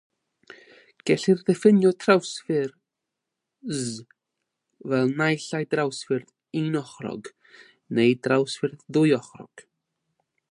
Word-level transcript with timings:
Gellir 1.09 1.41
diffinio'r 1.49 1.97
trawsffurf-Z 2.03 3.91
fel 4.93 5.13
naill 5.19 5.45
ai 5.59 5.63
drawsffurf 5.75 6.33
“unochrog” 6.63 7.33
neu 7.99 8.17
drawsffurf 8.29 8.81
“ddwy 8.87 9.15
ochrog”. 9.19 9.67